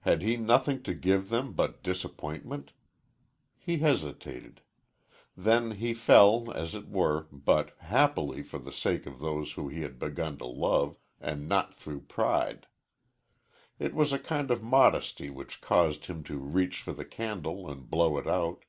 Had 0.00 0.22
he 0.22 0.38
nothing 0.38 0.82
to 0.84 0.94
give 0.94 1.28
them 1.28 1.52
but 1.52 1.82
disappointment? 1.82 2.72
He 3.58 3.80
hesitated. 3.80 4.62
Then 5.36 5.72
he 5.72 5.92
fell, 5.92 6.50
as 6.50 6.74
it 6.74 6.88
were, 6.88 7.26
but, 7.30 7.76
happily, 7.80 8.42
for 8.42 8.58
the 8.58 8.72
sake 8.72 9.04
of 9.04 9.18
those 9.18 9.52
two 9.52 9.68
he 9.68 9.82
had 9.82 9.98
begun 9.98 10.38
to 10.38 10.46
love, 10.46 10.96
and 11.20 11.46
not 11.46 11.74
through 11.74 12.00
pride. 12.04 12.66
It 13.78 13.92
was 13.94 14.10
a 14.14 14.18
kind 14.18 14.50
of 14.50 14.62
modesty 14.62 15.28
which 15.28 15.60
caused 15.60 16.06
him 16.06 16.24
to 16.24 16.38
reach 16.38 16.80
for 16.80 16.94
the 16.94 17.04
candle 17.04 17.70
and 17.70 17.90
blow 17.90 18.16
it 18.16 18.26
out. 18.26 18.64